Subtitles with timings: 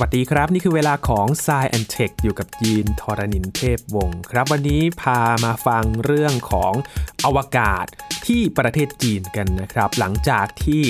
[0.00, 6.72] สวัสดีครับ นี่คือเวลาของ s ซแอนเทคอยู่กับยีนทรณินเทพวงศ์ครับ วันนี้พามาฟังเรื่องของ
[7.24, 7.86] อวกาศ
[8.26, 10.82] ที่ประเทศจีนกันนะครับ หลังจากที่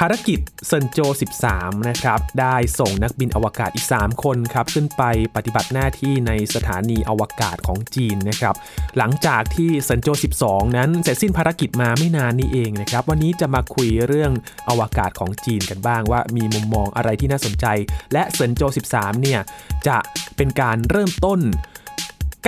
[0.00, 0.98] ภารกิจเซินโจ
[1.42, 5.02] 13 นะครับ ได้ส่งนักบินอวกาศอีก 3 คนครับ ขึ้นไป
[5.36, 8.54] ปฏิบัติหน้าที่ในสถานีอวกาศของจีนนะครับ
[8.98, 10.08] หลังจากที่เซินโจ
[10.42, 14.32] 12 นั้นเสร็จสิ้นภารกิจมาไม่นานนี้เองนะครับ วันนี้จะมาคุยเรื่อง
[14.68, 17.66] อวกาศของจีนกันบ้างว่ามีมุมมองอะไรที่น่าสนใจ
[18.12, 19.40] และเซินโจ 13 เนี่ย
[19.88, 19.98] จะ
[20.36, 21.40] เป็นการเริ่มต้น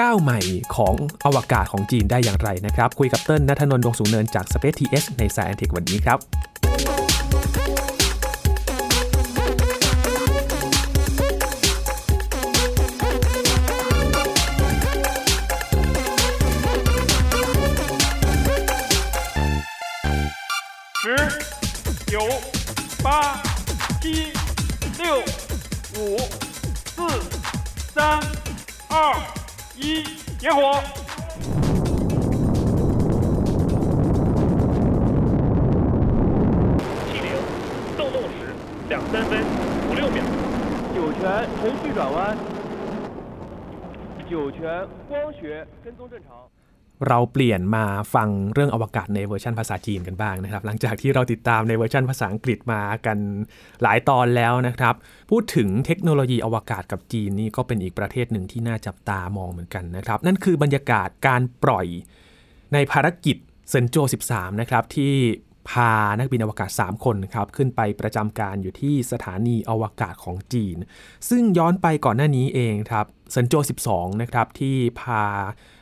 [0.00, 0.40] ก้าวใหม่
[0.76, 6.18] ของอวกาศของจีนได้อย่างไรนะครับ คุยกับเติ้ลนัทนนท์ดวงสูงเนินจาก Space TH ในสายแอนเทควันนี้ครับ
[21.08, 21.16] 十、
[22.06, 22.20] 九、
[23.02, 23.40] 八、
[23.98, 24.30] 七、
[25.02, 25.20] 六、
[25.96, 26.18] 五、
[26.84, 27.08] 四、
[27.94, 28.20] 三、
[28.90, 29.14] 二、
[29.74, 30.04] 一，
[30.38, 30.82] 点火！
[37.06, 37.40] 气流
[37.96, 38.52] 动动时
[38.90, 39.42] 两三分
[39.88, 40.22] 五六秒，
[40.94, 42.36] 酒泉程序转弯，
[44.28, 46.46] 酒泉光学跟踪正常。
[47.08, 53.18] เราเปลี่ยนมาฟังเรื่องอวกาศในเวอร์ชันภาษาจีนกันบ้างนะครับ หลังจากที่เราติดตามในเวอร์ชันภาษาอังกฤษมากัน
[53.82, 54.94] หลายตอนแล้วนะครับ
[55.30, 61.86] พูดถึงเทคโนโลยีอวกาศกับจีนนี่ก็เป็นอีกประเทศหนึ่งที่น่าจับตามองเหมือนกันนะครับ นั่นคือบรรยากาศการปล่อย
[62.72, 63.36] ในภารกิจ
[63.70, 63.96] เซินโจ
[64.30, 65.14] 13 นะครับ ที่
[65.70, 70.76] พานักบินอวกาศ 3 คนครับขึ้นไปประจำการอยู่ที่สถานีอวกาศของจีน
[71.28, 73.54] ซึ่งย้อนไปก่อนหน้านี้เองครับเซินโจ
[73.86, 75.22] 12 นะครับที่พา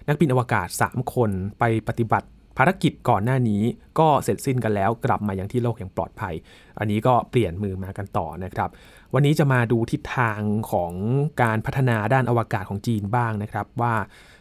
[0.09, 2.29] นักบินอวกาศ 3 คนไปปฏิบัติ
[2.59, 3.63] ภารกิจก่อนหน้านี้
[3.99, 6.35] ก็เสร็จสิ้นกันแล้วกลับมาอย่างที่โลกอย่างปลอดภัย
[6.79, 8.71] อันนี้ก็เปลี่ยนมือมากันต่อนะครับ
[9.15, 10.41] วันนี้จะมาดูทิศทาง
[10.71, 10.93] ของ
[11.43, 13.95] การพัฒนาด้านอวกาศของจีนบ้างนะครับว่า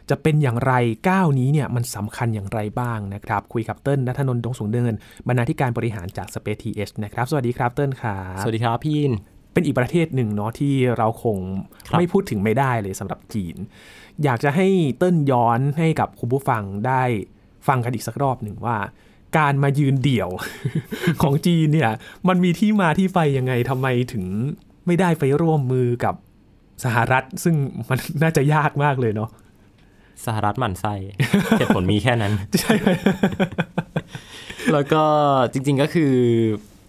[0.09, 0.74] จะเป็นอย่างไร
[1.09, 4.94] ก้าวนี้เนี่ยมันสำคัญอย่างไรบ้างนะครับ คุยกับเติ้ลนัทนนท์ดงสูงเนิน
[5.28, 9.13] บรรณาธิการบริหารจาก Space TH นะครับ สวัสดีครับเติ้ลครับสวัสดีครับพี่ยิน
[9.53, 11.38] เป็นอีกประเทศหนึ่งเนาะที่เราคง
[11.88, 13.56] ครับไม่พูดถึงไม่ได้เลยสำหรับจีน
[14.24, 17.03] อยากจะให้เติ้ลย้อนให้กับคุณผู้ฟังได้
[17.68, 18.78] ฟังกันอีกสักรอบหนึ่งว่า
[19.38, 20.30] การมายืนเดี่ยว
[21.22, 21.91] ของจีนเนี่ย
[22.28, 24.25] มันมีที่มาที่ไปยังไงทำไมถึง
[24.85, 26.16] ไม่ได้ไปร่วมมือกับ
[26.84, 27.56] สหรัฐ ซึ่ง
[27.90, 29.30] มันน่าจะยากมากเลยเนาะ
[30.26, 30.94] สหรัฐหมั่นไส้
[31.58, 32.88] เหตุผลมีแค่นั้น ใช่ไหม
[34.74, 35.03] แล้วก็
[35.52, 36.14] จริงๆก็คือ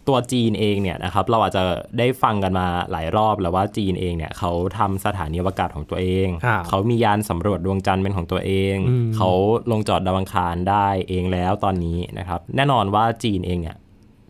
[0.08, 1.62] ตัวจีนเองเนี่ยนะครับเราอาจจะ
[1.98, 9.30] ได้ฟังกันมาหลายรอบแล้วว่าจีนเองเนี่ยเขาทำสถานีอวกาศของตัวเองครับเขามียานสำรวจดวงจันทร์เป็นของตัวเองอืมเขา
[9.70, 13.76] ลงจอดดาวอังคารได้เองแล้วตอนนี้นะครับ แน่นอนว่าจีนเองเนี่ย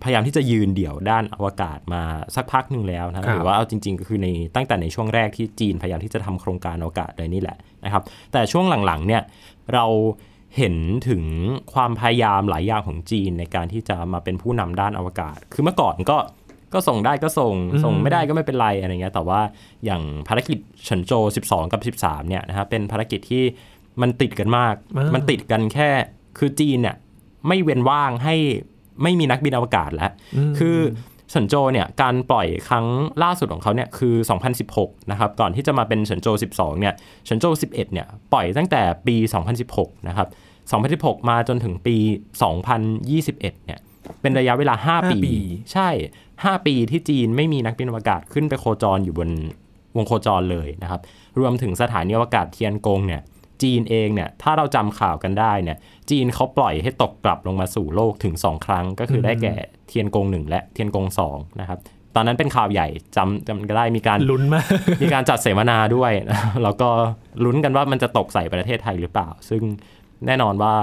[0.02, 2.02] พยายามที่จะยืนเดี่ยวด้านอวกาศมา
[2.34, 8.02] สักพักหนึ่งแล้วนะหรือว่าเอาจริง ๆ ก็คือในตั้งแต่ในช่วงแรกที่จีนพยายามที่จะทำโครงการอวกาศเลยนี่แหละนะครับ
[8.32, 9.22] แต่ช่วงหลังๆเนี่ย
[9.74, 9.86] เรา
[10.56, 10.76] เห็น
[11.08, 11.24] ถึง
[11.74, 16.18] ความพยายามหลายอย่างของจีนในการที่จะมาเป็นผู้นำด้านอวกาศ คือเมื่อก่อนก็
[16.74, 17.54] ก็ส่งได้ก็ส่ง
[17.84, 19.40] ส่งไม่ได้ก็ไม่เป็นไรอะไรเงี้ย แต่ว่า
[19.84, 21.12] อย่างภารกิจเฉินโจ
[21.46, 23.44] 12 กับ 13 เนี่ยนะครับเป็นภารกิจที่
[24.00, 25.90] มันติดกันมากอ่ามัมันติดกันแค่
[26.38, 26.96] คือจีนเนี่ย
[27.48, 28.34] ไม่เว้นว่างให้
[29.02, 30.10] ไม่มีนักบินอวกาศแล้ว
[30.58, 30.76] คือ
[31.30, 32.86] เฉินโจเนี่ยการปล่อยครั้ง
[33.22, 34.14] ล่าสุดของเขาเนี่ยคือ
[34.62, 39.16] 2016 นะครับ ก่อนที่จะมาเป็นเฉินโจ 12 เนี่ยเฉินโจ 11 เนี่ยปล่อยตั้งแต่ปี
[39.62, 40.28] 2016 นะครับ
[41.10, 41.96] 2016 มาจนถึงปี
[42.76, 43.78] 2021 เนี่ย
[44.20, 45.36] เป็นระยะเวลา5ห้าปีปี
[45.72, 45.88] ใช่
[46.28, 49.30] 5 ปีที่จีนไม่มีนักบินอวกาศขึ้นไปโคจรอยู่บน
[49.96, 51.00] วงโคจรเลยนะครับ
[51.38, 53.22] รวมถึงสถานีอวกาศเทียนกงเนี่ย
[53.62, 55.76] จีนเองเนี่ยถ้าเราจำข่าวกันได้เนี่ย
[56.10, 59.54] จีนเขาปล่อยให้ตกกลับลงมาสู่โลกถึง 2 ครั้ง ก็คือได้แก่
[59.88, 61.78] เทียนกง1และเทียนกง2นะครับ
[62.14, 64.66] ตอนนั้นเป็นข่าวใหญ่จำจำก็ได้มีการลุ้นมาก
[65.02, 66.12] มีการจัดเสวนาด้วย
[66.62, 66.88] แล้วก็
[67.44, 69.62] ลุ้นกันว่ามันจะตกใส่ประเทศไทยหรือเปล่า ซึ่ง
[70.26, 70.74] แน่นอนว่า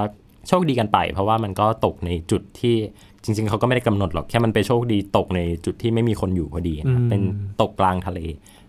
[0.48, 2.76] โชคดีกันไป เพราะว่ามันก็ตกในจุดที่
[3.24, 7.22] จริง ๆเขาก็ไม่ได้กำหนดหรอกแค่มันไปโชคดีตกในจุดที่ไม่มีคนอยู่พอดีนะครับอืมเป็น
[7.62, 8.20] ตกกลางทะเล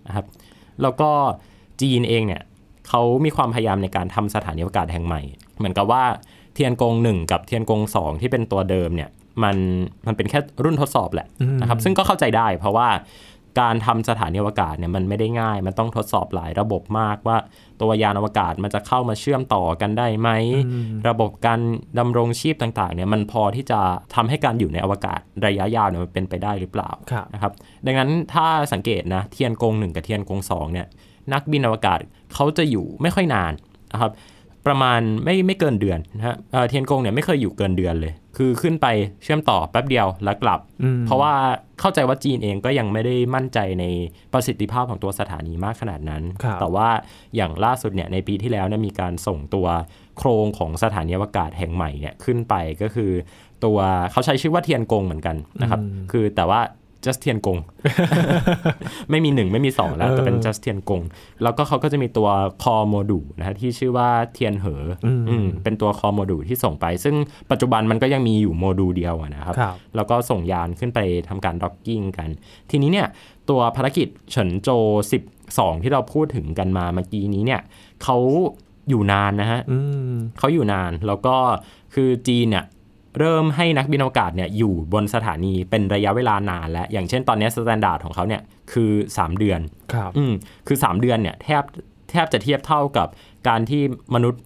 [0.07, 0.25] นะครับ
[0.83, 1.11] แล้วก็
[1.81, 2.43] จีนเองเนี่ย
[2.89, 5.23] เขามีความพยายามในการทำสถานีอวกาศแห่งใหม่
[5.59, 6.05] เหมือนกับว่า
[6.55, 9.11] เทียนกงหนึ่งกับเทียนกงสองที่เป็นตัวเดิมเนี่ย
[9.43, 9.57] มัน
[10.07, 11.27] มันเป็นแค่รุ่นทดสอบแหละ
[11.61, 12.89] นะครับซึ่งก็เข้าใจได้เพราะว่า
[13.63, 17.37] การทำสถานีอวกาศเนี่ยมันไม่ได้ง่าย มันต้องทดสอบหลายระบบมากว่า
[17.81, 20.31] ตัวยานอวกาศมันจะเข้ามาเชื่อมต่อกันได้ไหม
[21.09, 21.61] ระบบการ
[21.99, 23.81] ดำรงชีพต่างๆเนี่ยมันพอที่จะ
[24.15, 27.53] ทำให้การอยู่ในอวกาศระยะยาวเนี่ยมันเป็นไปได้หรือเปล่าครับนะครับ
[27.87, 30.87] ดังนั้นถ้าสังเกตนะเทียนกงหนึ่งกับเทียนกงสองเนี่ย
[31.33, 31.99] นักบินอวกาศ
[32.35, 33.53] เขาจะอยู่ไม่ค่อยนาน
[33.93, 34.13] นะครับ
[34.67, 38.87] ประมาณไม่ไม่เกินเดือนนะฮะเอ่อเทียนกงเนี่ยไม่เคยอยู่เกินเดือนเลย คือขึ้นไป
[39.23, 41.33] เชื่อมต่อแป๊บเดียวแล้วกลับอืมเพราะว่า
[41.81, 43.85] เข้าใจว่าจีนเองก็ยังไม่ได้มั่นใจใน
[44.33, 46.89] ประสิทธิภาพของตัวสถานีมากขนาดนั้นครับแต่ว่า
[47.37, 49.67] อย่างล่าสุดเนี่ยในปีที่แล้วเนี่ยมีการส่งตัว
[50.19, 53.11] โครงของสถานีอวกาศแห่งใหม่เนี่ยขึ้นไปก็คือ
[53.65, 53.79] ตัว
[54.13, 55.81] เขาใช้ชื่อว่าเทียนกงเหมือนกันนะครับ
[56.13, 56.61] คือแต่ว่า
[57.05, 57.59] just เทียนกง
[59.11, 61.03] ไม่มีหนึ่งไม่มีสองแล้ว แต่เป็น just เทียนกง
[61.43, 62.29] แล้วก็เขาก็จะมีตัว
[62.63, 67.15] core module นะฮะที่ชื่อว่าเทียนเหออมอืมเป็นตัว core module ที่ส่งไป ซึ่ง
[67.51, 70.99] ปัจจุบันมันก็ยังมีอยู่โมดูลเดียวอะนะครับครับ แล้วก็ส่งยานขึ้นไป
[71.29, 72.29] ทำการ docking กัน
[72.71, 73.09] ทีนี้เนี่ย
[73.49, 74.69] ตัวภารกิจเซินโจ
[75.27, 77.61] 12 ที่เราพูดถึงกันมาเมื่อกี้นี้เนี่ย
[78.03, 78.19] เขา
[78.89, 79.79] อยู่นานนะฮะอื
[80.13, 81.37] มเขาอยู่นานแล้วก็
[81.95, 82.65] คือจีนเนี่ย
[83.19, 89.61] เริ่มให้นักบินอวกาศเนี่ยอยู่บนสถานีเป็นระยะเวลานานแล้ว อย่างเช่นตอนนี้ standard ของเขาเนี่ยคือ 3 เดือน
[89.93, 90.33] ครับอืม
[90.67, 91.63] คือ 3 เดือนเนี่ยแทบ
[92.11, 93.09] แทบจะเทียบเท่ากับ
[93.49, 93.83] การที่
[94.15, 94.43] มนุษย์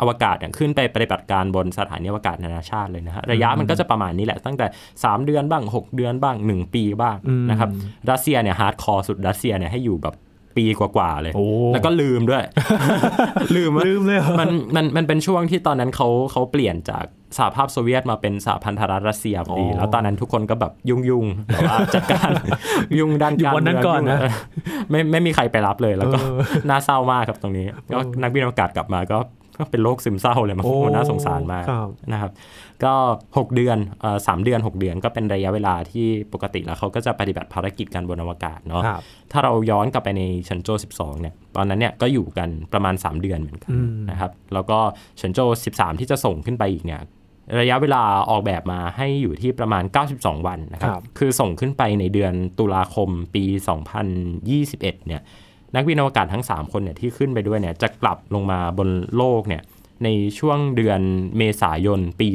[0.00, 7.70] อวกาศเนี่ยขึ้นไปปฏิบัติการบนสถานีอวกาศนานาชาติเลยนะฮะระยะมันก็จะประมาณนี้แหละ ตั้งแต่ 3 เดือนบ้าง 6 เดือนบ้าง 1 ปีบ้างอืมนะครับ
[8.10, 10.14] รัสเซียเนี่ย hardcore สุดรัสเซียเนี่ยให้อยู่แบบ
[10.56, 12.42] ปีกว่าๆเลยโอ้แล้วก็ลืมด้วย
[13.56, 17.04] ลืมว่าลืมเลยเหรอมันมันมันเป็นช่วงที่ตอนนั้นเขาเขาเปลี่ยนจาก
[17.38, 22.30] สหภาพโซเวียตมาเป็นสหพันธรัฐรัสเซียพอดีอ๋อแล้วตอนนั้นทุกคนก็แบบยุ่งยุ่งๆแบบว่าจัดการ
[22.98, 24.28] ยุ่งด้านอยู่การวันนั้นเมืงก่อนนะยุ่
[24.86, 26.38] งไม่ไม่มีใครไปรับเลย แล้วก็เออ
[26.68, 29.18] น่าเศร้ามากครับตรงนี้ ก็นักบินอวกาศกลับมาก็
[29.60, 32.30] ก็เป็นโรคซึมเศร้าเลยมันโอ้มันน่าสงสารมากครับนะครับ
[32.84, 32.92] ก็
[33.28, 39.02] 6 เดือนเอ่อสามเดือน 6 เดือนก็เป็นระยะเวลาที่ปกติแล้วเขาก็จะปฏิบัติภารกิจกันบนอวกาศเนาะครับ
[39.32, 44.78] ถ้าเราย้อนกลับไปในเฉินโจ 12 เนี่ยตอนนั้นเนี่ยก็อยู่กันประมาณ 3 เดือนเหมือนกันอืมนะครับแล้วก็
[45.18, 45.40] เฉินโจ
[45.72, 47.02] 13 ที่จะส่งขึ้นไปอีกเนี่ย
[47.60, 49.82] ระยะเวลาออกแบบมาให้อยู่ที่ประมาณ
[50.16, 53.44] 92 วันนะครับครับคือส่งขึ้นไปในเดือนตุลาคมปี
[54.26, 55.22] 2021 เนี่ย
[55.75, 59.63] นักบินอวกาศทั้ง 3 คนเนี่ยที่ขึ้นไปด้วยเนี่ยจะกลับลงมาบนโลกเนี่ย
[60.03, 60.09] ใน
[60.39, 61.01] ช่วงเดือน
[61.37, 62.27] เมษายนปี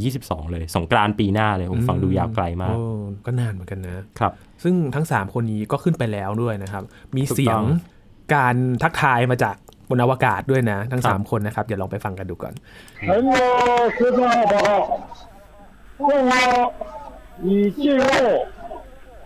[0.00, 2.84] 2022 เลย สงกรานต์ปีหน้าเลยผมฟังดูยาวไกลมาก โอ้
[3.26, 4.32] ก็นานเหมือนกันนะ ครับ
[4.62, 6.84] ซึ่งทั้ง 3 คนนี้ก็ขึ้นไปแล้วด้วยนะครับ
[7.16, 7.62] มี ถูกต้อง เสียง
[8.34, 9.56] การทักทายมาจาก
[9.90, 12.54] บนอวกาศด้วยนะ ทั้ง ครับ 3 คนนะครับ เดี๋ยวลองไปฟังกันดูก่อน
[13.06, 13.28] 成都
[13.96, 14.68] 十四号报告，
[15.98, 16.32] 中国
[17.42, 18.06] 已进入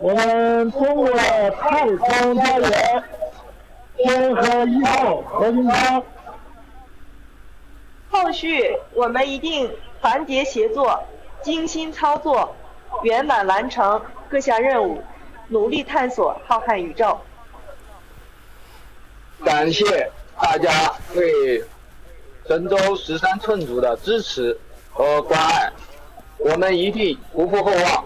[0.07, 1.63] 我们中国的太
[2.05, 2.73] 空家园
[4.05, 6.03] 天河一号核心舱。
[8.11, 10.99] 后续我们一定团结协作，
[11.43, 12.55] 精心操作，
[13.03, 15.03] 圆满完成各项任务，
[15.49, 17.19] 努力探索浩瀚宇宙。
[19.45, 19.85] 感谢
[20.41, 21.65] 大家对
[22.47, 24.59] 神舟十三寸组的支持
[24.91, 25.73] 和关爱，
[26.39, 28.05] 我们一定不负厚望，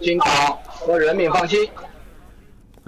[0.00, 1.68] 请党和人民放心。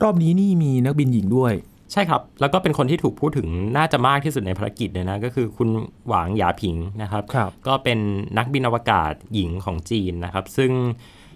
[0.02, 1.54] รอบนี้นี่มีนักบินหญิงด้วย
[1.91, 3.47] ใช่ครับ แล้วก็เป็นคนที่ถูกพูดถึง
[3.77, 5.69] น่าจะมากที่สุดในภารกิจเลยนะ ก็คือคุณ
[6.07, 7.99] หวางหยาผิงนะครับครับก็เป็น
[8.37, 10.71] นักบินอวกาศหญิงของจีนนะครับ ซึ่ง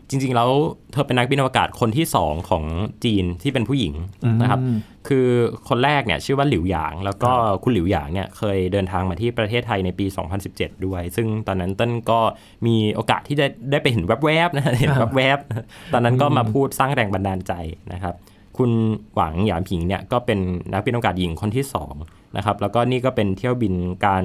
[0.09, 0.49] จริง ๆ แล้ว
[0.91, 2.63] เธอเป็นนักบินอวกาศคนที่ 2 ของ
[3.05, 3.93] จีนที่เป็นผู้หญิง
[4.41, 5.27] นะครับอืมคือ
[5.69, 7.31] คนแรกเนี่ยชื่อว่าหลิวหยาง แล้วก็
[7.63, 10.05] คุณหลิวหยางเนี่ยเคยเดินทางมาที่ประเทศไทยในปี
[10.45, 12.19] 2017 ด้วย ซึ่งตอนนั้นเต้นก็
[12.65, 17.53] มีโอกาสที่จะได้ไปเห็นแวบๆนะเห็นแวบๆตอนนั้นก็มาพูดสร้างแรงบันดาลใจ
[17.93, 18.15] นะครับ
[18.59, 18.71] คุณ
[19.15, 20.39] หวังหยานผิงเนี่ยก็เป็น
[20.73, 21.65] นักบินอวกาศหญิงคนที่
[21.99, 23.73] 2นะครับแล้วก็นี่ก็เป็นเที่ยวบิน
[24.05, 24.23] การ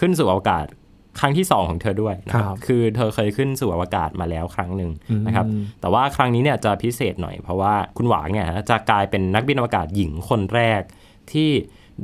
[0.00, 0.66] ขึ้นสู่อวกาศ
[1.20, 4.90] ครั้งที่ 2 ของเธอด้วยนะคครัรับบคือเธอเคยขึ้นสู่อวกาศมาแล้วครั้งหนึ่ง
[5.26, 10.82] นะครับอืมแต่ว่าครั้งนี้เนี่ยจะพิเศษหน่อยเพราะว่าคุณหวางเนี่ยจะกลายเป็นนักบินอวกาศหญิงคนแรก
[11.32, 11.50] ที่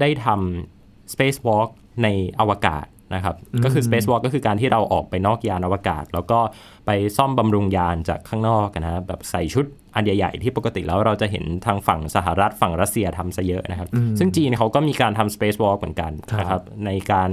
[0.01, 1.69] ได้ทำ spacewalk
[2.03, 2.09] ใน
[2.41, 2.85] อวกาศ
[3.15, 6.39] นะครับ ก็คือ spacewalk ก็คือการที่เราออกไปนอกยานอวกาศ แล้วก็
[6.87, 9.65] ไปซ่อมบำรุงยานจากข้างนอกนะฮะแบบใส่ชุด
[9.95, 13.89] อันใหญ่ ๆ ที่ปกติแล้วเราจะเห็นทางฝั่งสหรัฐฝั่งรัสเซียทำซะเยอะนะครับ
[14.19, 17.31] ซึ่งจีนเขาก็มีการทำ spacewalk เหมือนกันนะครับในการ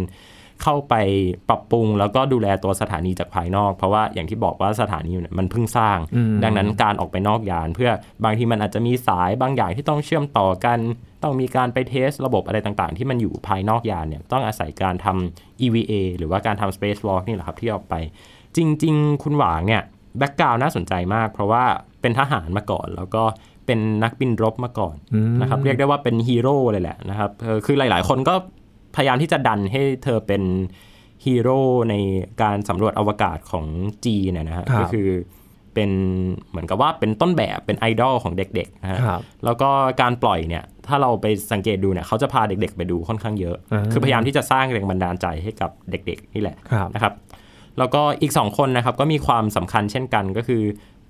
[0.64, 0.96] เข้าไป
[1.50, 7.92] ปรับปรุง แล้วก็ดูแลตัวสถานีจากภายนอก เพราะว่าอย่างที่บอกว่าสถานีเนี่ยมันเพิ่งสร้างอืมดังนั้นการออกไปนอกยาน เพื่อ
[8.24, 10.80] บางทีมันอาจจะมีสายบางอย่างที่ต้องเชื่อมต่อกัน
[11.24, 17.96] ต้องมีการไปเทสระบบอะไรต่างๆ ที่มันอยู่ภายนอกยานเนี่ยต้องอาศัยการทำ EVA หรือว่าการทำ spacewalk นี่แหละครับที่ออกไป
[18.58, 19.82] จริง ๆ คุณหวางเนี่ย
[20.18, 21.64] แบ็กกราวน่าสนใจมาก เพราะว่า
[22.02, 23.24] เป็นทหารมาก่อนแล้วก็
[23.66, 28.36] เป็นนักบินรบมาก่อนอืมนะครับเรียกได้ว่าเป็นฮีโร่เลยแหละนะครับเออคือหลาย ๆ คนก็
[28.96, 30.44] พยายามที่จะดันให้เธอเป็น
[31.26, 31.96] ฮีโร่ใน
[32.42, 33.66] การสำรวจอวกาศของ
[34.06, 35.10] จีนนะนะฮะครับก็คือ
[35.74, 35.92] เป็น
[36.50, 39.70] เหมือนกับว่าเป็นต้นแบบเป็นไอดอลของเด็กๆนะฮะครับแล้วก็
[40.02, 47.14] การปล่อยเนี่ย ถ้าเราไปสังเกตดูเนี่ยเขาจะพาเด็กๆ ไปดูค่อนข้างเยอะอ่าคือพยายามที่จะสร้างแรงบันดาลใจให้กับเด็กๆ นี่แหละครับนะครับ
[47.78, 50.64] แล้วก็อีก 2 คนนะครับ ก็มีความสำคัญเช่นกันก็คือ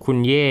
[0.05, 0.47] คุณเย่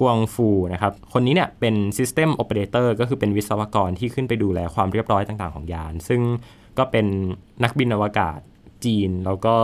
[0.00, 6.20] กวงฟูนะครับ คนนี้เนี่ยเป็น System Operator ก็คือเป็นวิศวกรที่ขึ้นไปดูแลความเรียบร้อยต่างๆของยาน ซึ่ง
[6.78, 7.06] ก็เป็น
[7.62, 8.38] นักบินอวกาศ
[8.84, 9.56] จีน แล้วก็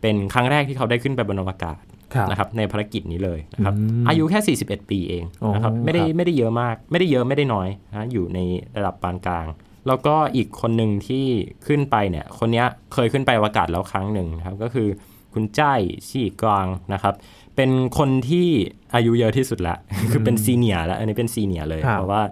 [0.00, 1.82] เป็นครั้งแรกที่เขาได้ขึ้นไปบนอวกาศ
[2.14, 8.38] ครับนะครับในภารกิจนี้เลยนะครับอืมอายุแค่ 41 ปีเองอ๋อนะครับไม่ได้ครับไม่ได้เยอะมาก ไม่ได้เยอะไม่ได้น้อยนะอยู่ใน
[8.76, 9.46] ระดับปานกลาง
[9.86, 11.24] แล้วก็อีกคนหนึ่งที่
[11.66, 14.88] ขึ้นไปเนี่ยคนเนี้ยเคยขึ้นไปอวกาศแล้วครั้งหนึ่งนะครับก็คือ
[15.34, 17.14] คุณจ้ายชี่กวางนะครับ
[17.56, 18.48] เป็นคนที่
[18.94, 19.76] อายุเยอะที่สุดละ
[20.10, 22.22] คือเป็นซีเนียร์แล้ว อันนี้เป็นซีเนียร์เลยครับเพราะว่า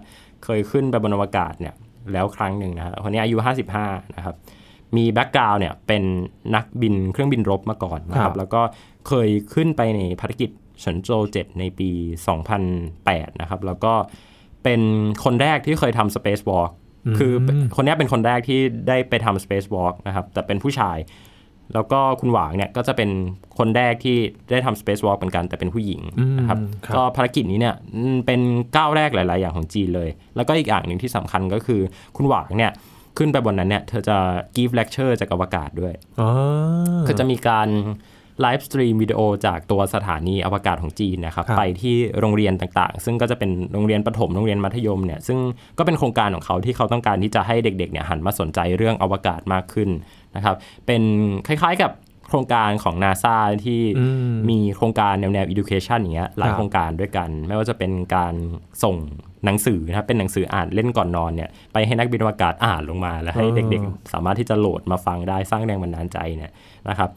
[0.43, 1.73] เคยขึ้นไปบนอวกาศเนี่ย
[2.13, 3.37] แล้วครั้งหนึ่งนะครับคนนี้อายุ
[3.77, 4.35] 55 นะครับ
[4.97, 6.03] มีแบ็กกราวน์เนี่ยเป็น
[6.55, 8.61] นักบินเครื่องบินรบมาก่อนนะคครัรับบแล้วก็
[9.07, 11.89] เคยขึ้นไปในภารกิจเฉินโจว7ในปี
[12.65, 13.93] 2008 นะครับ แล้วก็
[14.63, 14.81] เป็น
[15.23, 16.71] คนแรกที่เคยทำ Space Walk
[17.17, 17.33] คือ
[17.75, 20.97] คนนี้เป็นคนแรกที่ได้ไปทำ Space Walk นะครับ แต่เป็นผู้ชาย
[21.73, 23.09] แล้วก็คุณหวางเนี่ยก็จะเป็น
[23.57, 24.17] คนแรกที่
[24.51, 26.01] ได้ทำ Space Walk เหมือนกันแต่เป็นผู้หญิง
[26.39, 28.41] นะครับอืมครับก็ภารกิจนี้เนี่ยอืมเป็น
[28.75, 31.81] ก้าวแรกหลาย ๆ อย่างของจีนเลย แล้วก็อีกอย่างหนึ่งที่สำคัญก็คือ
[32.15, 32.71] คุณหวางเนี่ย
[33.17, 34.17] ขึ้นไปบนนั้นเนี่ยเธอจะ
[34.55, 36.29] give lecture จากอวกาศด้วยอ๋อ
[37.07, 37.69] คือจะมีการ
[38.41, 45.39] live stream วิดีโอจากตัวสถานีอวกาศของจีนนะครับครับไปที่โรงเรียนต่างๆ ซึ่งก็จะเป็นโรงเรียนประถมโรงเรียนมัธยมเนี่ยซึ่ง
[45.77, 49.89] ก็เป็นโครงการของเขาที่เขาต้องการที่จะให้เด็กๆเนี่ยหันมาสนใจเรื่องอวกาศมากขึ้น
[50.35, 50.55] นะครับ
[50.85, 51.01] เป็น
[51.47, 51.91] คล้ายๆกับ
[52.27, 58.33] โครงการของ NASA ที่อืมมีโครงการแนวแนว education อย่างเงี้ยหลายครับโครงการด้วยกัน ไม่ว่าจะเป็นการ
[58.83, 58.95] ส่ง
[59.45, 66.51] หนังสือนะครับเป็นหนังสืออ่านเล่นก่อนนอนเนี่ยไปให้นักบินอวกาศอ่านลงมา แล้วให้อ๋อเด็กๆ สามารถที่จะโหลดมาฟังได้สร้างแรงบันดาลใจเนี่ย
[66.89, 67.09] นะครับ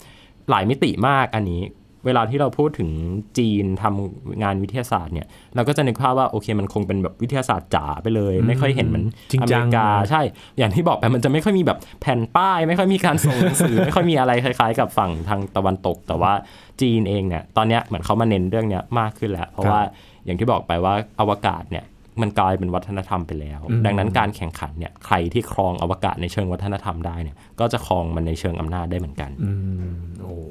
[0.50, 1.62] หลายมิติมากอันนี้
[2.06, 2.90] เวลาที่เราพูดถึง
[3.38, 10.22] จีนทำงานวิทยาศาสตร์เนี่ย เราก็จะนึกภาพว่าโอเคมันคงเป็นแบบวิทยาศาสตร์จ๋าไปเลย ไม่ค่อยเห็นเหมือนจริงอเมจังริกานะใช่
[10.58, 16.32] อย่างที่บอกไปมันจะไม่ค่อยมีแบบแผ่นป้าย ไม่ค่อยมีการส่งหนังสือ ไม่ค่อยมีอะไรคล้ายๆ กับฝั่งทางตะวันตก แต่ว่า
[16.80, 19.80] จีนเองเนี่ยตอนเนี้ยเหมือนเขามาเน้นเรื่องเนี้ยมากขึ้นแล้ว เพราะว่า
[20.24, 21.84] อย่างที่บอกไปว่าอวกาศเนี่ย
[22.20, 29.52] มันกลายเป็นวัฒนธรรมไปแล้วอืมดังนั้นการแข่งขันเนี่ยใครที่ครองอวกาศในเชิงวัฒนธรรมได้เนี่ยก็จะครองมันในเชิงอำนาจได้เหมือนกันอื
[29.90, 30.42] มโอ้โห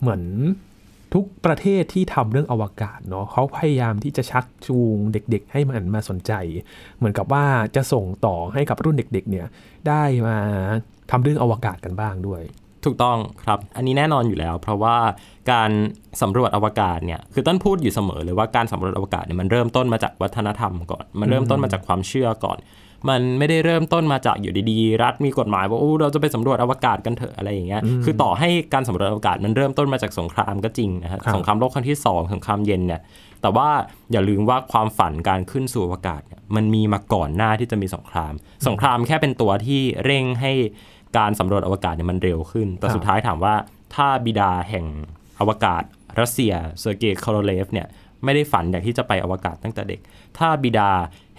[0.00, 0.22] เหมือน
[1.14, 6.32] ทุกประเทศที่ทำเรื่องอวกาศเนาะเขาพยายามที่จะชักจูงเด็ก ๆ ให้มันมาสนใจ
[6.96, 7.44] เหมือนกับว่า
[7.76, 9.46] จะส่งต่อให้กับรุ่นเด็ก ๆ เนี่ย
[9.88, 10.36] ได้มา
[11.10, 12.42] ทำเรื่องอวกาศกันบ้างด้วย
[12.84, 14.96] ถูกต้องครับ อันนี้แน่นอนอยู่แล้ว เพราะว่า
[15.52, 15.70] การ
[16.22, 22.58] สำรวจอวกาศเนี่ย คือต้นพูดอยู่เสมอเลยว่าการสำรวจอวกาศเนี่ยมันเริ่มต้นมาจากวัฒนธรรมก่อน มันเริ่มต้นมาจากความเชื่อก่อน
[23.10, 33.00] มันไม่ได้เริ่มต้นมาจากอยู่ดีๆ รัฐมีกฎหมายว่าโอ้เราจะไปสำรวจอวกาศกันเถอะอะไรอย่างเงี้ย คือต่อให้การสำรวจอวกาศมันเริ่มต้นมาจากสงครามก็จริงนะครับครับสงครามโลกครั้งที่สองสงครามเย็นเนี่ย
[33.42, 33.68] แต่ว่า
[34.12, 38.32] อย่าลืมว่าความฝันการขึ้นสู่อวกาศเนี่ยมันมีมาก่อนหน้าที่จะมีสงคราม
[38.66, 40.52] สงครามแค่เป็นตัวที่เร่งให้
[41.16, 43.54] การสำรวจอวกาศเนี่ยมันเร็วขึ้น แต่สุดท้ายถามว่า
[43.94, 44.86] ถ้าบิดาแห่ง
[45.40, 45.82] อวกาศ
[46.20, 47.86] รัสเซียเซอร์เกย์คาโรเลฟเนี่ย
[48.24, 50.00] ไม่ได้ฝันอยากที่จะไปอวกาศตั้งแต่เด็ก
[50.38, 50.90] ถ้าบิดา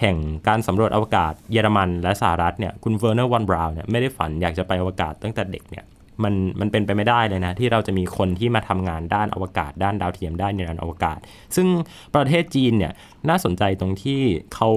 [0.01, 0.15] แห่ง
[0.47, 5.85] การสำรวจอวกาศเยอรมันและสหรัฐเนี่ยคุณเวอร์เนอร์วันบราวน์เนี่ยไม่ได้ฝันอยากจะไปอวกาศตั้งแต่เด็กเนี่ย
[6.23, 11.19] มันมันเป็นไปไม่ได้เลยนะ ที่เราจะมีคนที่มาทำงานด้านอวกาศ ด้านดาวเทียมด้านยานอวกาศ
[11.55, 11.67] ซึ่ง
[12.15, 12.91] ประเทศจีนเนี่ย
[13.29, 14.21] น่าสนใจตรงที่
[14.55, 14.69] เขา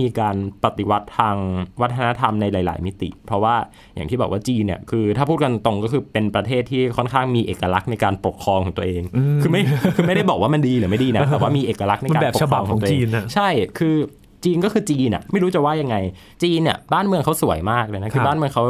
[0.00, 1.36] มีการปฏิวัติทาง
[1.80, 3.54] วัฒนธรรมในหลาย ๆ มิติ เพราะว่า
[3.94, 9.02] อย่างที่บอกว่าจีนเนี่ยคือถ้าพูดกันตรงก็คือเป็นประเทศที่ค่อนข้างมีเอกลักษณ์ในการปกครองของตัวเอง
[9.42, 9.62] คือไม่
[9.96, 13.96] คือไม่ได้บอกว่ามันดีหรือไม่ดีนะแต่ว่ามีเอกลักษณ์ในมันการแบบปกฉครบัอบงขขอองงตัวเอจีงนน่ะใช่คือ
[14.44, 15.96] จีนก็คือจีนอะไม่รู้จะว่ายังไง
[16.42, 18.64] จีนเนี่ยบ้านเมืองเขาสวยมากเลยนะคืคอรับบ้านเมืองเขา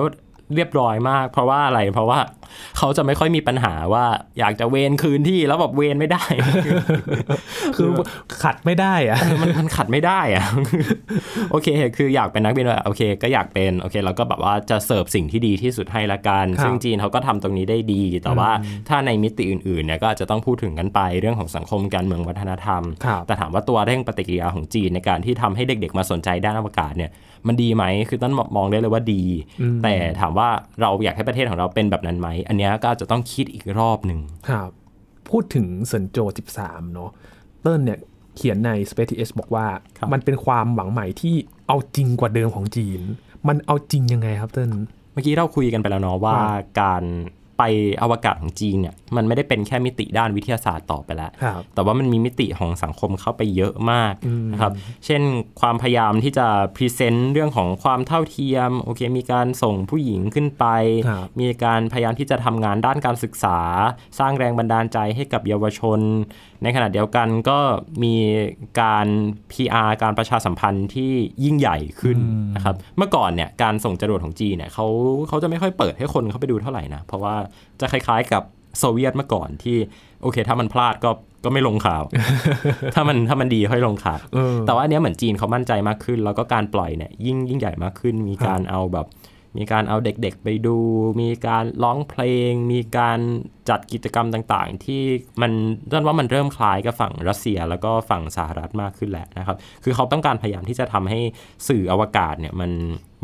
[0.54, 2.20] เรียบร้อยมาก เพราะว่าอะไรเพราะว่า
[2.78, 4.04] เขาจะไม่ค่อยมีปัญหาว่า
[4.38, 6.24] อยากจะเวนคืนที่แล้วแบบเวนไม่ได้
[7.76, 7.88] คือ
[8.44, 10.44] ขัดไม่ได้อะมันมันขัดไม่ได้อะ
[11.50, 18.50] โอเค คืออยากเป็นนักบินอะโอเค ก็อยากเป็นโอเคเราก็แบบว่าจะเสิร์ฟสิ่งที่ดีที่สุดให้ละกันครับซึ่งจีนเขาก็ทำตรงนี้ได้ดี แต่ว่า
[18.88, 27.10] ถ้าในมิติอื่นๆเนี่ยก็อาจจะต้องพูดถึงกันไปเรื่องของสังคมการเมืองวัฒนธรรมครับแต่ถามว่าตัวเร่งปฏิกิริยาของจีนในการที่ทำให้เด็กๆมาสนใจด้านอวกาศเนี่ย
[27.46, 29.22] มันดีไหมคือต้นมองได้เลยว่าดี
[29.82, 30.48] แต่ถามว่า
[30.80, 34.20] เราอยากให้ประเทศของเราเป็นแบบนั้นไหม อันเนี้ยก็อาจจะต้องคิดอีกรอบหนึ่ง
[34.50, 34.70] ครับ
[35.28, 36.18] พูดถึงเซินโจ
[36.56, 37.10] 13 เนาะ
[37.62, 37.98] เติ้ลเนี่ย
[38.36, 39.66] เขียนใน Space TS บอกว่า
[39.98, 41.34] ครับมันเป็นความหวังใหม่ที่
[41.68, 43.00] เอาจริงกว่าเดิมของจีน
[43.48, 44.70] มันเอาจริงยังไงครับเติ้ล
[45.12, 47.02] เมื่อกี้เราคุยกันไปแล้วเนาะว่าครับการ
[47.60, 47.64] ไป
[48.02, 54.14] อวกาศของจีนเนี่ยมันไม่ได้เป็นแค่มิติด้านวิทยาศาสตร์ต่อไปแล้วครับแต่ว่ามันมีมิติของสังคมเข้าไปเยอะมาก
[54.52, 54.72] นะครับ
[55.06, 55.22] เช่น
[55.60, 60.66] ความพยายามที่จะพรีเซนต์เรื่องของความเท่าเทียมโอเคมีการส่งผู้หญิงขึ้นไป
[61.08, 63.58] ครับมีการพยายามที่จะทำงานด้านการศึกษา
[64.18, 66.00] สร้างแรงบันดาลใจให้กับเยาวชน
[66.62, 67.58] ในขณะเดียวกันก็
[68.04, 68.14] มี
[68.80, 69.06] การ
[69.52, 71.12] PR การประชาสัมพันธ์ที่
[71.44, 72.18] ยิ่งใหญ่ขึ้น
[72.56, 74.86] นะครับ เมื่อก่อนเนี่ยการส่งจรวดของจีนเนี่ยเขา
[75.28, 77.34] เขาจะไม่ค่อยเปิดให้คนเข้าไปดูเท่าไหร่นะ เพราะว่า
[77.80, 78.42] จะคล้ายๆกับ
[78.78, 79.76] โซเวียตเมื่อก่อนที่
[80.22, 81.10] โอเค ถ้ามันพลาดก็
[81.44, 82.02] ก็ไม่ลงข่าว
[82.94, 89.06] ถ้ามันถ้ามันดีค่อยลงข่าวเออแต่ว่าอันเนี้ยเหมือนจีนเขามั่นใจมากขึ้น แล้วก็การปล่อยเนี่ยยิ่งยิ่งใหญ่มากขึ้น มีการเอาแบบ
[89.58, 90.76] มีการเอาเด็กๆไปดู
[91.20, 93.18] มีการร้องเพลง มีการ
[93.68, 95.02] จัดกิจกรรมต่างๆ ที่
[95.42, 95.52] มัน
[95.88, 101.20] เรื่องว่ามันเริ่มคล้ายกับฝั่งรัสเซีย แล้วก็ฝั่งสหรัฐมากขึ้นแหละนะครับ คือเขาต้องการพยายามที่จะทำให้
[101.68, 102.72] สื่ออวกาศเนี่ยมัน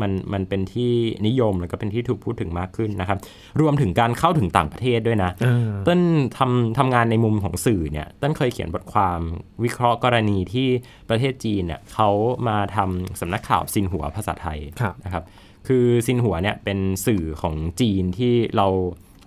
[0.03, 0.93] มันมันเป็นที่
[1.27, 3.19] นิยมแล้วก็เป็นที่ถูกพูดถึงมากขึ้นนะครับ
[3.61, 6.01] รวมถึงการเข้าถึงต่างประเทศด้วยนะเออต้น
[6.39, 9.21] ทำทำงานในมุมของสื่อเนี่ยต้นเคยเขียนบทความ
[9.65, 10.69] วิเคราะห์กรณีที่
[11.09, 12.09] ประเทศจีนเนี่ยเขา
[12.49, 15.25] มาทำสำนักข่าวซินหัวภาษาไทยครับนะครับ
[15.67, 18.67] คือซินหัวเนี่ยเป็นสื่อของจีนที่เรา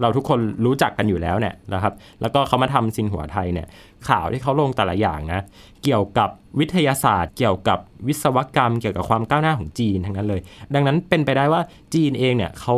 [0.01, 3.67] เราทุกคนรู้จักกันอยู่แล้วเนี่ยนะครับ แล้วก็เขามาทำซินหัวไทยเนี่ย
[4.07, 5.41] ข่าวที่เขาลงแต่ละอย่างนะ
[5.83, 6.29] เกี่ยวกับ
[6.59, 10.41] วิทยาศาสตร์ เกี่ยวกับวิศวกรรม เกี่ยวกับความก้าวหน้าของจีนทั้งนั้นเลย
[10.73, 11.61] ดังนั้นเป็นไปได้ว่า
[11.93, 12.75] จีนเองเนี่ยเขา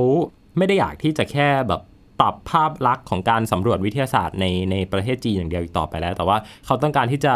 [0.57, 1.81] ไม่ได้อยากที่จะแค่แบบ
[2.19, 7.33] ปรับภาพลักษณ์ของการสำรวจวิทยาศาสตร์ในในประเทศจีนอย่างเดียวอีกต่อไปแล้ว แต่ว่าเขาต้องการที่จะ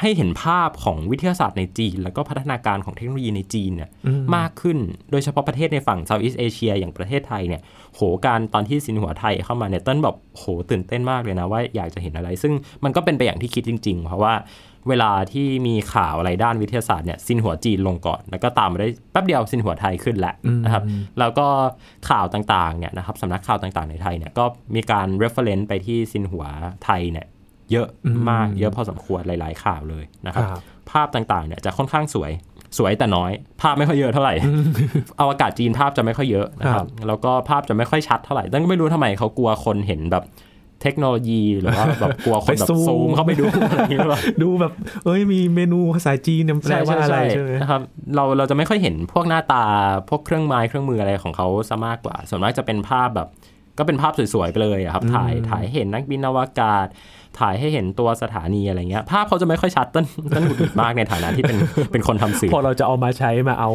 [0.00, 3.90] ให้เห็นภาพของวิทยาศาสตร์ในจีน แล้วก็พัฒนาการของเทคโนโลยีในจีนเนี่ย
[4.36, 4.78] มากขึ้น
[5.10, 7.62] โดยเฉพาะประเทศในฝั่งเซาท์อีสเอเชียอย่างประเทศไทยเนี่ย
[7.94, 12.52] โหการตอนที่สินหัวไทยเข้ามาเนี่ยเต้นแบบโหตื่นเต้นมากเลยนะว่าอยากจะเห็นอะไร ซึ่ง
[12.84, 14.34] มันก็เป็นไปอย่างที่คิดจริง ๆ เพราะว่า
[14.88, 20.34] เวลาที่มีข่าวอะไรด้านวิทยาศาสตร์เนี่ยสินหัวจีนลงก่อน แล้วก็ตามมาได้แป๊บเดียวสินหัวไทยขึ้นแหละ
[20.64, 20.82] นะครับ
[21.18, 21.46] แล้วก็
[22.08, 24.44] ข่าวต่างๆเนี่ยนะครับสำนักข่าวต่างๆในไทยเนี่ยก็
[24.74, 26.44] มีการ reference ไปที่สินหัว
[26.84, 27.26] ไทยเนี่ย
[27.72, 27.88] เยอะ
[28.30, 32.30] มากเยอะพอสมควรหลาย ๆ ข่าวเลยนะครับครับ ภาพต่างๆเนี่ยจะค่อนข้างสวย
[32.78, 34.34] สวยแต่น้อย ภาพไม่ค่อยเยอะเท่าไหร่
[35.20, 40.24] อวกาศจีนภาพจะไม่ค่อยเยอะนะคครัรับบแล้วก็ภาพจะไม่ค่อยชัดเท่าไหร่แต่ก็ไม่รู้ทำไมเขากลัวคนเห็นแบบ
[40.82, 44.72] เทคโนโลยีหรือว่าแบบกลัวคนแบบไปซูมซูมเข้าไปดูอะไรอย่างเงี้ยหรือเปล่าดูแบบ
[45.04, 47.82] เอ้ยมีเมนูภาษาจีนเนี่ยแปลว่าอะไรใช่ไหมนะครับ
[48.14, 49.64] เราเราจะไม่ค่อยเห็นพวกหน้าตา
[50.10, 53.28] พวกเครื่องไม้เครื่องมืออะไรของเขาซะมากกว่า ส่วนมากจะเป็นภาพแบบ
[53.78, 56.86] ก็เป็นภาพสวยๆไปเลยอะครับถ่ายถ่ายให้เห็นนักบินอวกาศ
[57.40, 61.58] ถ่ายให้เห็นตัวสถานีอะไรเงี้ยภาพเขาจะไม่ค่อยชัดต้นต้นหงุดหงิดมากในฐานะที่เป็น
[61.92, 63.72] เป็นคนทำสื่อพอเราจะเอามาใช้มาเอา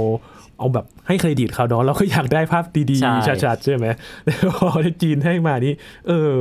[0.59, 3.85] เอาแบบให้เครดิตเขาเนาะเราก็อยากได้ภาพดีใช่ๆชัดๆใช่ไหม
[4.25, 5.73] แต่พอที่จีนให้มานี่
[6.07, 6.31] เออ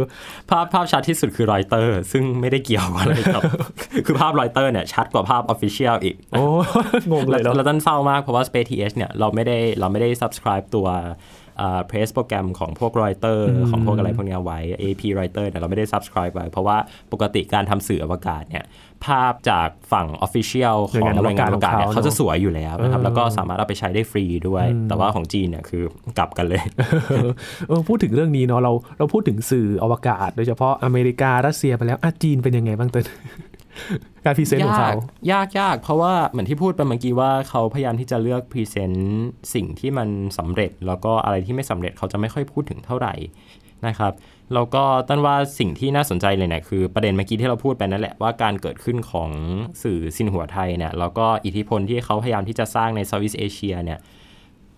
[0.51, 3.43] ภาพภาพชัดที่สุดคือรอยเตอร์ ซึ่งไม่ได้เกี่ยวอะไรกับ
[4.07, 6.45] คือภาพรอยเตอร์เนี่ยชัดกว่าภาพ official อีก โอ้
[7.13, 10.87] งงเลยแล้วเนาะแล้วต้นเศร้ามากเพราะว่า Space TH เนี่ยเราไม่ได้เราไม่ได้ subscribe ตัว
[11.87, 16.77] press program ของพวกรอยเตอร์ของพวกอะไรพวกเนี้ยไว้ AP รอยเตอร์เนี่ยเราไม่ได้ subscribe ไว้เพราะว่า
[17.13, 18.65] ปกติการทำสื่ออวกาศเนี่ย
[19.07, 25.83] ภาพจากฝั่ง Official หน่วยของงานหน่วยงานอวกาศเนี่ยของเขาเขาจะสวยอยู่แล้วนะครับเออแล้วก็สามารถเอาไปใช้ได้ฟรีด้วย แต่ว่าของจีนเนี่ยคือ
[26.19, 26.63] กลับกันเลย
[27.69, 33.05] เออพูดถึงเรื่องนี้เนาะเราเราพูดถึงสื่ออวกาศ โดยเฉพาะอเมริการัสเซียไปแล้วอะจีนเป็นยังไงบ้างต้น
[34.25, 34.91] การ present ของเขา
[35.33, 39.21] ยากยากเพราะว่าเหมือนที่พูดไปเมื่อกี้ว่าเขาพยายามที่จะเลือก present
[39.55, 40.09] สิ่งที่มัน
[40.39, 43.15] สำเร็จ แล้วก็อะไรที่ไม่สำเร็จเขาจะไม่ค่อยพูดถึงเท่าไหร่
[43.87, 44.13] นะครับ
[44.55, 49.31] แล้วก็ต้นว่าสิ่งที่น่าสนใจเลยเนี่ยคือประเด็นเมื่อกี้ที่เราพูดไปนั่นแหละว่าการเกิดขึ้นของ
[49.83, 53.99] สื่อซินหัวไทยเนี่ยแล้วก็อิทธิพลที่เขาพยายามที่จะสร้างใน Southeast Asia เนี่ย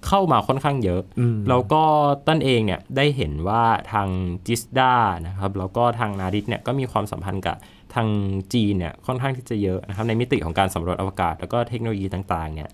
[0.07, 1.03] เข้ามาค่อนข้างเยอะ
[1.49, 1.83] แล้วก็
[2.29, 4.09] ต้นเองเนี่ยได้เห็นว่าทาง
[4.47, 4.93] จิสดา
[5.27, 7.57] นะครับแล้วก็ทางนาดิสเนี่ยก็มีความสัมพันธ์กับ
[7.95, 8.09] ทาง
[8.55, 12.71] จีนเนี่ยค่อนข้างที่จะเยอะนะครับในมิติของการสำรวจอวกาศ แล้วก็เทคโนโลยีต่างๆเนี่ย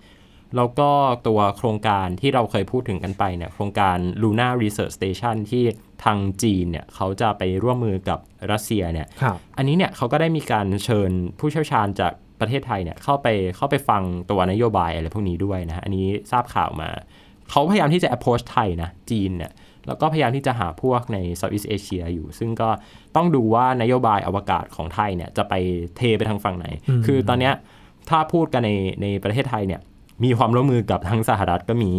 [0.56, 0.90] แล้วก็
[1.26, 5.64] ตัวโครงการที่เราเคยพูดถึงกันไปเนี่ยโครงการ Luna Research Station ที่
[6.04, 8.18] ทางจีนเนี่ยเขาจะไปร่วมมือกับ
[8.52, 16.88] รัสเซียเนี่ยครับอันนี้เนี่ยเขาก็ได้มีการเชิญผู้เชี่ยวชาญจากประเทศไทยเนี่ยเข้าไปเข้าไปฟังตัวนโยบายอะไรพวกนี้ด้วยนะอันนี้ทราบข่าวมา
[17.50, 19.52] เขาพยายามที่จะ approach ไทยนะจีนเนี่ย
[19.86, 22.68] แล้วก็พยายามที่จะหาพวกใน Southeast Asia อยู่ ซึ่งก็
[23.16, 25.54] ต้องดูว่านโยบายอวกาศของไทยเนี่ยจะไป
[25.96, 26.66] เทไปทางฝั่งไหน
[27.06, 27.54] คือตอนเนี้ย
[28.10, 28.70] ถ้าพูดกันใน
[29.02, 29.80] ในประเทศไทยเนี่ย
[30.24, 31.92] มีความร่วมมือกับทั้งสหรัฐก็มี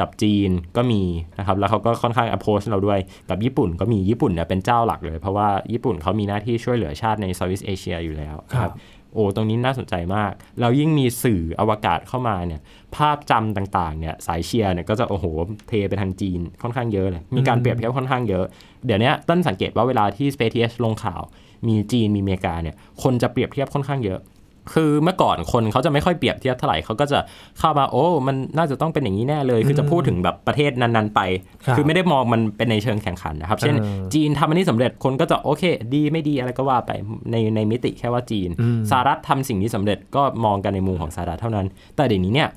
[0.00, 1.02] กับจีนก็มี
[1.38, 2.98] นะครับแล้วเขาก็ค่อนข้าง approach เราด้วย
[3.30, 8.72] กับญี่ปุ่นก็มีญี่ปุ่นเนี่ยเป็นเจ้าหลักเลย เพราะว่าญี่ปุ่นเขามีหน้าที่ช่วยเหลือชาติใน Southeast Asia อยู่แล้วนะครับ
[9.16, 12.60] โอ้ตรงนี้น่าสนใจมาก แล้วยิ่งมีสื่ออวกาศเข้ามาเนี่ย
[12.96, 15.26] ภาพจำต่างๆเนี่ยสายเชียร์เนี่ยก็จะโอ้โห
[15.68, 18.44] เทไปทางจีนค่อนข้างเยอะเลย มีการเปรียบเทียบค่อนข้างเยอะ
[18.86, 21.22] เดี๋ยวนี้ต้นสังเกตว่าเวลาที่ Space TH ลงข่าว
[21.68, 24.20] มีจีนมีอเมริกาเนี่ยคนจะเปรียบเทียบค่อนข้างเยอะ
[24.74, 27.18] คือเมื่อก่อนคนเขาจะไม่ค่อยเปรียบเทียบเท่าไหร่เขาก็จะ
[27.58, 31.20] เข้ามาโอ้ มันน่าจะต้องเป็นอย่างนี้แน่เลย คือจะพูดถึงแบบประเทศนั้นๆไป
[31.66, 36.90] ครับคือไม่ได้มองมันเป็นในเชิงแข่งขันนะครับ เช่นเออจีนทำอันนี้สำเร็จคนก็จะโอเค ดีไม่ดีอะไรก็ว่าไป
[37.30, 38.48] ในในมิติแค่ว่าจีน
[38.90, 42.50] สหรัฐทำสิ่งนี้สำเร็จก็มองกันในมุมของสหรัฐเท่านั้น แต่เดี๋ยวนี้เนี่ย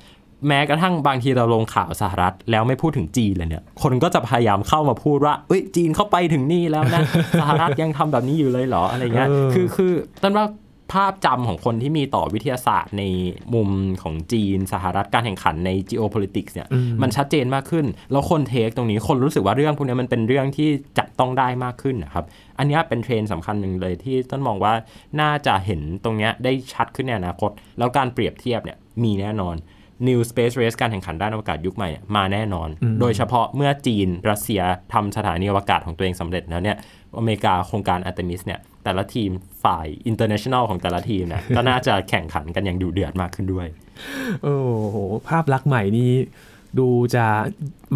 [0.48, 7.02] แม้กระทั่งบางทีเราลงข่าวสหรัฐแล้วไม่พูดถึงจีนเลยเนี่ย คนก็จะพยายามเข้ามาพูดว่าเอ้ยจีนเข้าไปถึงนี่แล้วนะ
[7.40, 9.92] สหรัฐยังทำแบบนี้อยู่เลยเหรออะไรเงี้ยเออคือคือ
[10.22, 10.46] ต้นว่า
[10.92, 13.04] ภาพจำของคนที่มีต่อวิทยาศาสตร์ใน
[13.54, 13.68] มุม
[14.02, 16.68] ของจีนสหรัฐการแข่งขันใน geopolitics เนี่ย
[17.02, 22.24] มันชัดเจนมากขึ้น แล้วคนเทคตรงนี้คนรู้สึกว่าเรื่องพวกนี้มันเป็นเรื่องที่จับต้องได้มากขึ้นนะครับ
[22.58, 24.72] อันเนี้ยเป็นเทรนด์สำคัญหนึ่งเลยที่ต้นมองว่า
[25.20, 29.56] น่าจะเห็นตรงเนี้ยได้ชัดขึ้นในอนาคต แล้วการเปรียบเทียบเนี่ยมีแน่นอน
[30.08, 32.68] New Space Race การแข่งขันด้านอวกาศยุคใหม่เนี่ยมาแน่นอน
[33.00, 34.60] โดยเฉพาะเมื่อจีนรัสเซีย
[34.92, 36.76] ทำสถานีอวกาศของตัวเองสำเร็จแล้วเนี่ย
[37.18, 39.30] อเมริกาโครงการอาร์เตมิสเนี่ยแต่ละทีม
[39.64, 43.66] ฝ่าย international ของแต่ละทีมเนี่ยก็น่าจะแข่งขันกันอย่างดุเดือดมากขึ้นด้วย
[44.42, 44.56] โอ้
[44.88, 44.96] โห
[45.28, 46.12] ภาพลักษณ์ใหม่นี้
[46.78, 47.24] ดูจะ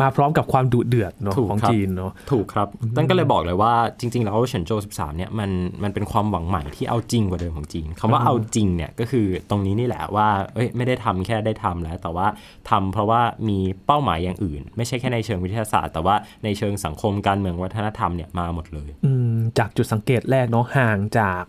[0.01, 5.51] มาพร้อมกับความดุเดือดเนาะถูกของครับจีนเนาะถูกครับตั้นก็เลยบอกเลยว่าจริง ๆ แล้วเฉินโจ13เนี่ยมัน
[5.83, 12.27] มันเป็นความหวังใหม่ที่เอาจริงกว่าเดิมของจีนคำว่าอืมเอาจริงเนี่ยก็คือตรงนี้นี่แหละว่าเอ้ยไม่ได้ทำแค่ได้ทำแล้ว แต่ว่า
[12.71, 21.43] ทำเพราะว่ามีเป้าหมายอย่างอื่น ไม่ใช่แค่ในเชิงวิทยาศาสตร์ แต่ว่าในเชิงสังคมการเมืองวัฒนธรรมเนี่ยมาหมดเลยอืมจากจุดสังเกตแรกเนาะห่างจาก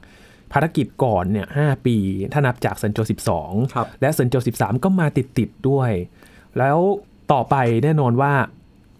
[0.54, 1.98] ภารกิจก่อนเนี่ยหปี
[2.34, 3.00] ถ้านับจากเซินโจ
[3.38, 5.92] 12ครับและเซินโจ 13 ก็มาติดติดๆด้วย
[6.60, 6.78] แล้ว
[7.34, 8.32] ต่อไปแน่นอนว่า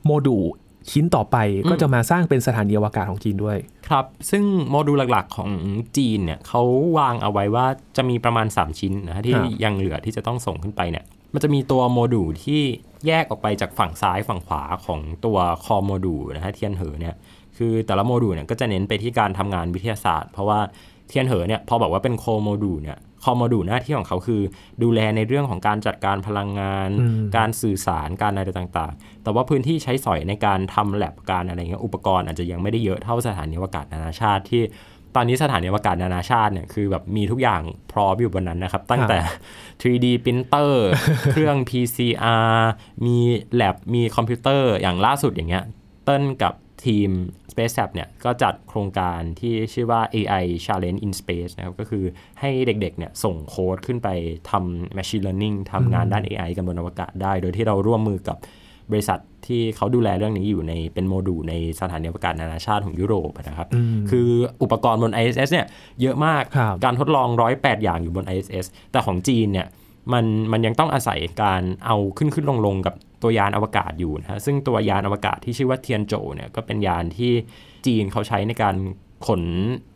[0.06, 0.46] โมดูล
[0.92, 1.38] ชิ้นต่อไป
[1.70, 3.58] ก็จะมาสร้างเป็นสถานีอวกาศของจีนด้วย
[3.88, 5.50] ครับ ซึ่งโมดูลหลักๆของ
[5.98, 6.62] จีนเนี่ยเขา
[6.98, 7.66] วางเอาไว้ว่า
[7.98, 12.62] จะมีประมาณ 3 ชิ้นนะฮะที่ครับยังเหลือที่จะต้องส่งขึ้นไปเนี่ยมันจะมีตัวโมดูลที่
[13.08, 17.16] แยกออกไปจากฝั่งซ้ายฝั่งขวาของตัว core module นะฮะเทียนเหอเนี่ย
[17.58, 20.60] คือแต่ละโมดูลเนี่ยก็จะเน้นไปที่การทำงานวิทยาศาสตร์ เพราะว่า
[21.08, 24.42] เทียนเหอเนี่ยพอบอกว่าเป็น core module เนี่ย core module หน้าที่ของเขาคือ
[24.84, 34.64] ดูแลในเรื่องของการจัดการพลังงานอืมการสื่อสารการอะไรต่างๆ แต่ว่าพื้นที่ใช้สอยในการทำแล็บการอะไรเงี้ยอุปกรณ์อาจจะยังไม่ได้เยอะเท่าสถานีอวกาศนานาชาติที่
[35.16, 39.20] ตอนนี้สถานีอวกาศนานาชาติเนี่ยคือแบบมีทุกอย่างพร้อมอยู่บนนั้นนะครับ ตั้งแต่
[39.82, 40.72] 3D printer
[41.32, 42.56] เครื่อง PCR
[43.06, 43.18] มี
[43.56, 45.64] แล็บมีคอมพิวเตอร์อย่างล่าสุดอย่างเงี้ย
[46.04, 46.54] เติ้ลกับ
[46.86, 47.10] ทีม
[47.56, 52.04] Space Lab เนี่ยก็จัดโครงการที่ชื่อว่า AI Challenge in Space นะครับก็คือ
[52.40, 54.10] ให้เด็กๆเนี่ยส่งโค้ดขึ้นไป
[54.52, 58.38] ทำ Machine Learning ทำงานด้าน AI กันบนอวกาศได้ โดยที่เราร่วมมือกับ
[58.92, 63.68] บริษัทที่เขาดูแลเรื่องนี้อยู่ในเป็นโมดูลในสถานีอวกาศนานาชาติของยุโรปนะครับ
[64.10, 64.30] คือ
[64.62, 65.68] อุปกรณ์บน ISS เนี่ย
[66.02, 69.68] เยอะมากครับการทดลอง 108 อย่างอยู่บน ISS แต่ของจีนเนี่ย
[70.14, 77.32] มันมันยังต้องอาศัยการเอาขึ้นขึ้นลงลงกับ ตัวยานอวกาศอยู่นะฮะซึ่งตัวยานอวกาศที่ชื่อว่าเทียนโจเนี่ยก็เป็นยานที่
[77.86, 78.76] จีนเขาใช้ในการ
[79.28, 79.42] ขน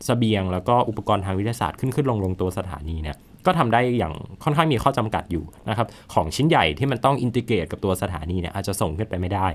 [0.05, 4.13] เสบียง แล้วก็อุปกรณ์ทางวิทยาศาสตร์ขึ้นขึ้นลงลงตัวสถานีเนี่ยก็ทำได้อย่าง
[4.43, 9.47] ค่อนข้างมีข้อจำกัดอยู่นะครับของชิ้นใหญ่ที่มันต้องอินทิเกรตกับตัวสถานีเนี่ยอาจจะส่งขึ้นไปไม่ได้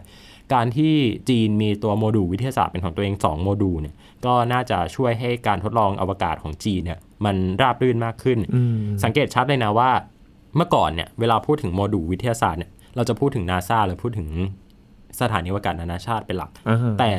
[0.54, 0.94] การที่
[1.28, 9.90] จีนมีตัวโมดูลวิทยาศาสตร์เป็นของตัวเอง 2 โมดูลเนี่ยก็น่าจะช่วยให้การทดลองอวกาศของจีนเนี่ยมันราบรื่นมากขึ้นอืมสังเกตชัดเลยนะว่า
[10.56, 14.28] เมื่อก่อนเนี่ยเวลาพูดถึงโมดูลวิทยาศาสตร์เนี่ย เราจะพูดถึงนาซาหรือพูดถึง
[15.20, 17.10] สถานีอวกาศนานาชาติเป็นหลักอ่าฮะแต่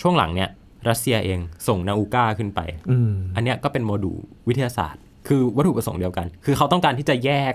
[0.00, 0.50] ช่วงหลังเนี่ย
[0.88, 7.52] รัสเซียเองส่งนาอูก้าขึ้นไปอืมอันเนี้ยก็เป็นโมดูลวิทยาศาสตร์ คือวัตถุประสงค์เดียวกัน คือเขาต้องการที่จะแยก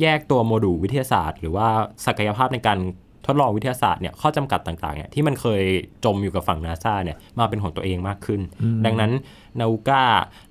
[0.00, 1.66] แยกตัวโมดูลวิทยาศาสตร์ หรือว่า
[2.06, 2.78] ศักยภาพในการ
[3.26, 5.62] ทดลองวิทยาศาสตร์เนี่ยข้อจำกัดต่างๆเนี่ยที่มันเคย
[6.04, 8.40] จมอยู่กับฝั่งนาซาเนี่ยมาเป็นของตัวเองมากขึ้น
[8.86, 9.12] ดังนั้น
[9.58, 10.04] นาอูก้า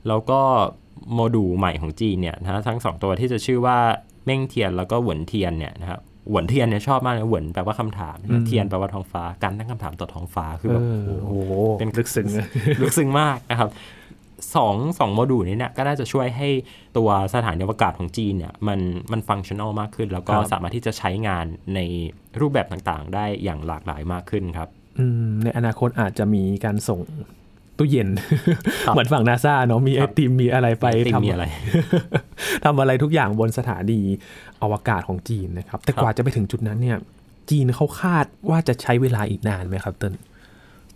[0.08, 0.42] แล้วก็
[1.14, 3.78] โมดูลใหม่ของจีนเนี่ยนะฮะทั้งสองตัวที่จะชื่อว่า
[4.26, 12.48] เม่งเทียนแล้วก็เหวินเทียนเนี่ยนะครับเหวินเทียนเนี่ยชอบมากเลยเหวินแปลว่าคำถามเทียนแปลว่าท้องฟ้าการตั้งคำถามต่อท้องฟ้าคือเอแบบอโอ้โหโอ้โหเป็นลึกซึ้งนะ
[12.82, 13.70] ลึกซึ้งมากนะครับ
[14.56, 16.50] สองสองโมดูลนี้เนี่ยก็น่าจะช่วยให้
[16.98, 18.80] ตัวสถานีอวกาศของจีนเนี่ยมัน
[19.12, 21.80] มัน functional มากขึ้น แล้วก็ครับสามารถที่จะใช้งานใน
[22.40, 27.00] รูปแบบต่างๆ ได้อย่างหลากหลายมากขึ้นครับอืมในอนาคตอาจจะมีการส่ง
[27.82, 28.10] ตู้เย็น
[28.86, 31.46] ครับเหมือนฝั่งนาซาเนาะมีไอติมมีอะไรไปไอติมทำมีอะไร
[32.66, 34.00] ทำอะไรทุกอย่างบนสถานี
[34.64, 36.98] อวกาศของจีนนะครับ แต่ครับกว่าจะไปถึงจุดนั้นเนี่ย
[37.50, 40.14] จีนเขาคาดว่าจะใช้เวลาอีกนานไหมครับเติ้ล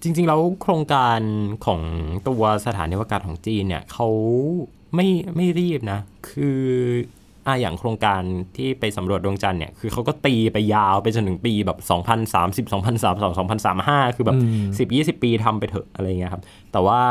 [0.02, 1.20] จริง ๆ แล้วโครงการ
[1.66, 1.82] ของ
[2.28, 4.08] ตัวสถานีอวกาศของจีนเนี่ยเขา
[4.96, 6.60] ไม่ไม่รีบนะ คือ
[7.48, 8.22] อะอย่างโครงการ
[8.58, 14.38] ที่ไปสำรวจดวงจันทร์เนี่ย คือเขาก็ตีไปยาวไปจนถึงปีแบบ 2030 2032 2035 คือแบบ
[14.90, 17.02] 10 20 ปีทำไปเถอะอะไรเงี้ยครับ แต่ว่า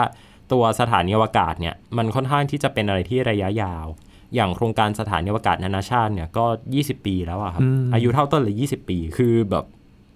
[0.53, 3.87] ตัวสถานีอวกาศเนี่ย มันค่อนข้างที่จะเป็นอะไรที่ระยะยาว
[4.35, 6.45] อย่างโครงการสถานีอวกาศนานาชาติเนี่ยก็
[6.77, 9.65] 20 ปีแล้วอะครับอืมอายุเท่าต้นเลย 20 ปี คือแบบ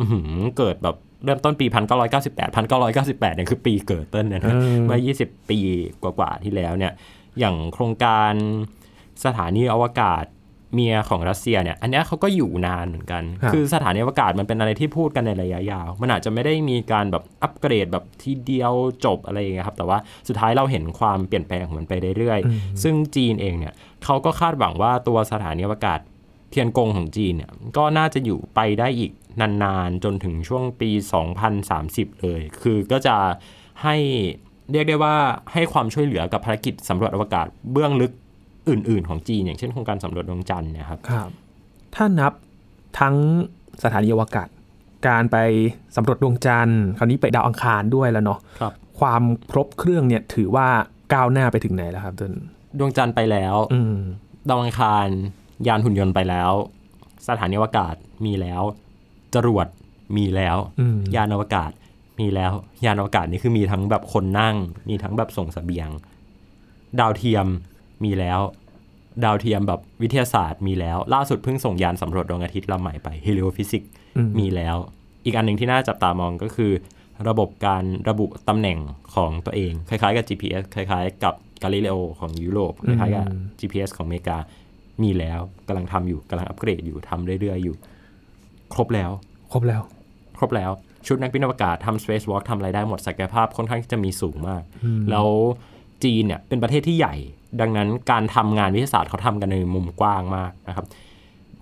[0.01, 1.67] อื้อหือเกิดแบบเริ่มต้นปี
[2.13, 5.59] 1998 1998เนี่ยคือปีเกิดเต้นเนี่ยนะเออเมื่อ 20 ปี
[6.03, 6.93] กว่าๆที่แล้วเนี่ย
[7.39, 8.33] อย่างโครงการ
[9.25, 10.25] สถานีอวกาศ
[10.75, 18.73] เมียของรัสเซียเนี่ย อันเนี้ยเขาก็อยู่นานเหมือนกันครับคือสถานีอวกาศมันเป็นอะไรที่พูดกันในระยะยาว มันอาจจะไม่ได้มีการแบบอัปเกรดแบบทีเดียว
[19.05, 26.01] จบอะไรอย่างเงี้ยครับ แต่ว่าสุดท้ายเราเห็นความเปลี่ยนแปลงของมันไปเรื่อยๆ ซึ่งจีนเองเนี่ยเขาก็คาดหวังว่าตัวสถานีอวกาศ
[26.51, 30.91] เทียนกงของจีนเนี่ย ก็น่าจะอยู่ไปได้อีกนานๆ จนถึงช่วงปี
[31.57, 33.17] 2030 เลย คือก็จะ
[33.83, 33.97] ให้
[34.73, 35.15] เรียกได้ว่า
[35.53, 38.13] ให้ความช่วยเหลือกับภารกิจสำรวจอวกาศเบื้องลึก
[38.71, 41.31] อื่น ๆ ของจีน อย่างเช่นโครงการสำรวจดวงจันทร์เนะครับครับ
[41.95, 42.33] ถ้านับ
[43.01, 43.17] ทั้ง
[43.83, 44.49] สถานีอวกาศ
[45.09, 45.37] การไป
[45.97, 50.69] สำรวจดวงจันทร์ คราวนี้ไปดาวอังคารด้วยแล้วเนาะครับ ความครบเครื่องเนี่ยถือว่า
[51.13, 52.35] ก้าวหน้าไปถึงไหนแล้วครับเติ้ล
[52.79, 53.97] ดวงจันทร์ไปแล้วอืม
[54.49, 55.09] ดาวอังคาร
[55.67, 56.53] ยานหุ่นยนต์ไปแล้ว
[57.29, 58.63] สถานีอวกาศมีแล้ว
[59.35, 59.67] จรวด
[60.17, 61.71] มีแล้ว อืมยานอวกาศ
[62.21, 62.53] มีแล้ว
[62.85, 64.57] ยานอวกาศนี่คือมีทั้งแบบคนนั่ง
[64.89, 65.89] มีทั้งแบบส่งเสบียง
[67.01, 67.47] ดาวเทียม
[68.05, 68.41] มีแล้ว
[69.25, 74.77] ดาวเทียมแบบวิทยาศาสตร์มีแล้ว ล่าสุดเพิ่งส่งยานสำรวจดวงอาทิตย์ลำใหม่ไป heliophysics อืมมีแล้ว
[75.25, 76.73] อีกอันหนึ่งที่น่าจับตามองก็คือ
[77.29, 78.79] ระบบการระบุตำแหน่ง
[79.15, 83.27] ของตัวเอง คล้ายๆกับ GPS คล้ายๆ กับ Galileo ของยุโรปคล้ายๆกับ
[83.59, 84.39] GPS ของอเมริกา
[85.03, 87.77] มีแล้วกำลังทำอยู่กำลังอัปเกรดอยู่ทำเรื่อยๆอยู่
[88.73, 89.11] ครบแล้ว
[89.53, 89.83] ครบแล้ว
[90.39, 90.71] ครบแล้ว
[91.07, 94.63] ชุดนักบินอวกาศทำ Space Walk ทำอะไรได้หมดศักยภาพค่อนข้างที่จะมีสูงมาก
[95.11, 95.29] แล้ว
[96.05, 97.15] จีนเนี่ยเป็นประเทศที่ใหญ่
[97.61, 100.87] ดังนั้นการทำงานวิทยาศาสตร์เขาทำกันในมุมกว้างมากนะครับ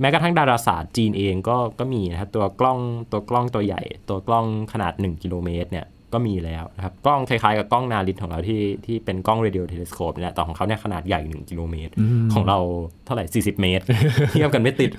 [0.00, 2.78] แม้กระทั่งดาราศาสตร์จีนเองก็ก็มีนะครับตัวกล้อง
[3.12, 11.92] ตัวกล้องตัวใหญ่ ตัวกล้องขนาด 1 กิโลเมตรเนี่ยก็มีแล้วนะครับกล้องคล้ายๆกับกล้อง NARIT ของเราที่ที่เป็นกล้อง radio telescope เนี่ยแต่ของเขาเนี่ยขนาดใหญ่ 1 กิโลเมตร
[12.32, 12.58] ของเรา
[13.04, 13.84] เท่าไหร่ 40 เมตร
[14.30, 14.90] เทียบกันไม่ติด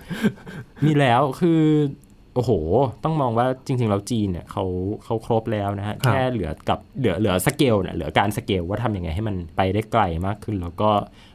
[0.86, 1.62] มีแล้วคือ
[2.38, 2.54] โอ้โห
[3.04, 4.64] ต้องมองว่าจริง ๆ แล้วจีนเนี่ยเขา
[5.04, 10.90] เขาครบแล้วนะฮะครับแค่เหลือกับเหลือเหลือสเกลเนี่ยเหลือการสเกลว่าทำยังไงให้มันไปได้ไกลมากขึ้น แล้วก็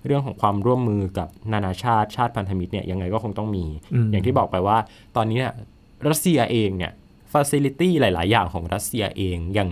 [0.06, 4.78] เรื่องของความร่วมมือกับนานาชาติชาติพันธมิตรเนี่ยยังไงก็คงต้องมีอืมอย่างที่บอกไปว่า
[5.16, 5.54] ตอนนี้เนี่ย
[6.08, 6.92] รัสเซียเองเนี่ย
[7.32, 9.68] ฟ a ซิลิตี้หลาย ๆ อย่างของรัสเซียเองยัง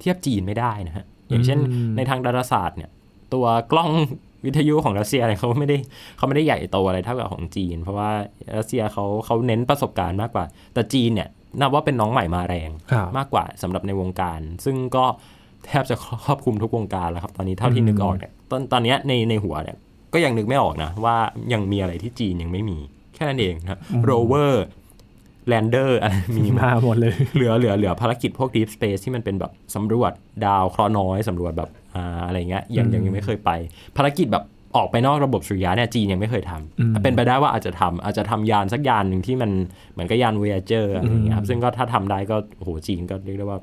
[0.00, 2.90] เทียบจีนไม่ได้นะฮะอย่างเช่นอืมในทางดาราศาสตร์เนี่ย
[3.34, 3.90] ตัวกล้อง
[4.46, 5.76] วิทยุของรัสเซียเนี่ยเขาไม่ได้
[6.16, 8.10] เขาไม่ได้ใหญ่โตอะไรเท่ากับของจีน เพราะว่า
[8.58, 11.28] รัสเซียเขาเขาเน้นประสบการณ์มากกว่า แต่จีนเนี่ย
[11.60, 15.04] นับว่าเป็นน้องใหม่มาแรงครับมากกว่าสำหรับในวงการ ซึ่งก็
[15.66, 19.76] แทบจะครอบคลุมทุกวงการแล้วครับ ตอนนี้เท่าที่อืมนึกออกเนี่ยตอนตอนเนี้ยในในหัวเนี่ย
[20.14, 21.16] ก็ยังนึกไม่ออกนะ ว่า
[21.52, 22.78] ยังมีอะไรที่จีนยังไม่มี
[23.14, 30.12] แค่นั้นเองนะครับ rover lander อะไรมีหมดมาหมดเลย เหลือเหลือเหลือภารกิจพวก Deep Space ที่มันเป็นแบบสำรวจ
[30.46, 33.50] ดาวเคราะห์น้อยสำรวจแบบ อ่าอะไรเงี้ยยังยังยังไม่เคยไป
[33.96, 34.44] ภารกิจแบบ
[34.76, 39.50] ออกไปนอกระบบสุริยะเนี่ยจีนยังไม่เคยอืมทำเป็นไปได้ว่าอาจจะทำอาจจะทำยานสักยานหนึ่งที่มัน
[39.92, 43.58] เหมือนกับยาน Voyager อะไรเงี้ยครับซึ่งก็ถ้าทำได้ก็โอ้โหจีนก็เรียกได้ว่า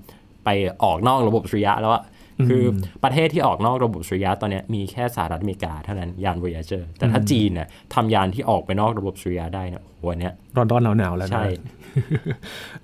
[0.46, 0.50] ไป
[0.84, 2.04] ออกนอกระบบสุริยะแล้วอะ
[2.50, 2.64] คือ
[3.04, 11.46] ประเทศที่ออกนอกระบบสุริยะตอนเนี้ยมีแค่สหรัฐอเมริกาเท่านั้นยาน Voyager แต่ถ้าจีนเนี่ยทำยานที่ออกไปนอกระบบสุริยะได้เนี่ยโอ้โหอันเนี้ยร้อนๆหนาวๆแล้วนะใช่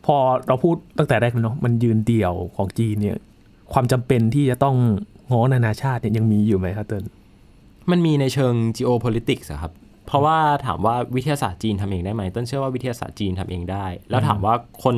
[0.06, 0.16] พอ
[0.48, 3.18] เราพูดตั้งแต่แรกเลยเนาะมันยืนเดี่ยวของจีนเนี่ย
[3.74, 4.76] ความจำเป็นที่จะต้อง
[5.32, 7.04] ง้อนานาชาติเนี่ยยังมีอยู่ไหมครับเติ้ล
[7.92, 9.72] มันมีในเชิง geopolitics อะครับ
[10.08, 14.98] เพราะว่าถามว่าวิทยาศาสตร์จีนทำเองได้ไหมต้นเชื่อว่าวิทยาศาสตร์จีนทำเองได้ แล้วถามว่าคน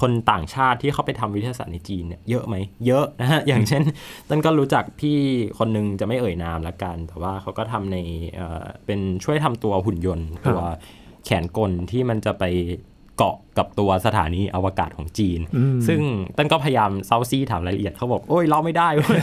[0.00, 2.56] คนต่างชาติที่เข้าไปทำวิทยาศาสตร์ในจีนเนี่ยเยอะไหม
[2.86, 3.82] เยอะนะฮะอย่างเช่น
[4.28, 5.18] ต้นก็รู้จักพี่
[5.58, 7.96] คนหนึงจะไม่เอ่ยนามละกัน แต่ว่าเขาก็ทำใน
[8.34, 10.60] เอ่อเป็นช่วยทำตัวหุ่นยนต์ตัว
[11.24, 12.44] แขนกลที่มันจะไป
[13.16, 16.00] เกาะกับตัวสถานีอวกาศของจีนอืมซึ่ง
[16.36, 19.22] ต้นก็พยายามเซาซี่ถามรายละเอียดเขาบอก โอ้ยเราไม่ได้เว้ย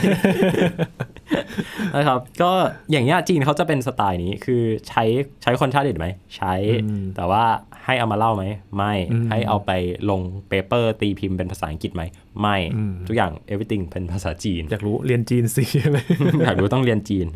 [1.96, 2.50] นะครับ ก็
[2.90, 5.04] อย่างเงี้ยจีนเขาจะเป็นสไตล์นี้คือใช้
[5.42, 6.54] ใช้คนชาติอื่นไหม ใช้
[6.84, 7.44] อืมแต่ว่า
[7.84, 8.44] ให้เอามาเล่าไหม
[8.76, 9.70] ไม่อืมให้เอาไป
[10.10, 12.02] ลงเปเปอร์ตีพิมพ์เป็นภาษาอังกฤษไหม
[12.40, 15.98] ไม่อืมทุกอย่าง everything เป็นภาษาจีน อยากรู้เรียนจีนสิใช่ไหม
[16.44, 17.26] อยากรู้ต้องเรียนจีน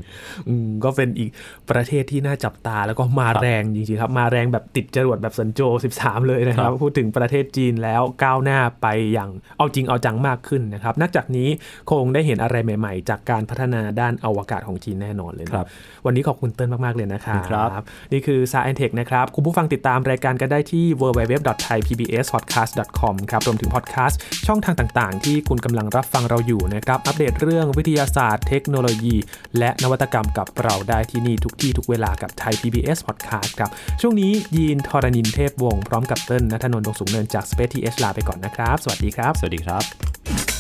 [0.49, 1.31] อืมก็เป็นอีก
[1.71, 5.61] ประเทศที่น่าจับตาแล้วก็มาแรงจริงๆครับ มาแรงแบบติดจรวดแบบสันโจ
[5.95, 11.49] 13 เลยนะครัครับบพูดถึงประเทศจีนแล้วก้าวหน้าไปอย่างเอาจริงเอาจังมากขึ้นนะครับนอกจากนี้
[11.91, 15.67] คงได้เห็นอะไรใหม่ๆ จากการพัฒนาด้านอวกาศของจีนแน่นอนเลยนะครับ
[16.07, 17.83] วันนี้ขอบคุณเติ้ลมากๆเลยนะครัครับบ
[18.13, 29.17] นี่คือ s า i e n t e c h นะครับคุณผู้ฟังติดตามรายการกันได้ที่ www.thaipbspodcast.com ครับรวมถึงพอดแคสต์ช่องทางต่างๆ ที่คุณกำลังรับฟังเราอยู่นะครับ อัปเดตเรื่องวิทยาศาสตร์ เทคโนโลยี
[29.59, 33.71] และนวัตกรรมกับเราได้ที่นี่ทุกที่ทุกเวลากับไทย PBS Podcast ครับ
[34.01, 40.58] ช่วงนี้ยีนทรณินเทพวงศ์พร้อมกับเติ้ลนัทนนท์ดวงสูงเนินจาก Space TH ลาไปก่อนนะครับ สวัสดีครับ สวัสดีครับ